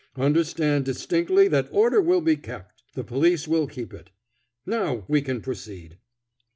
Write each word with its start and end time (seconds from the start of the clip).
Understand 0.15 0.83
distinctly 0.85 1.47
that 1.49 1.67
order 1.71 2.01
will 2.01 2.21
be 2.21 2.35
kept. 2.35 2.81
The 2.95 3.03
police 3.03 3.47
will 3.47 3.67
keep 3.67 3.93
it. 3.93 4.09
Now 4.65 5.05
we 5.07 5.21
can 5.21 5.41
proceed." 5.41 5.99